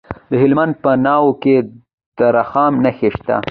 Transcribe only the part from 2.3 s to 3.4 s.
رخام نښې شته.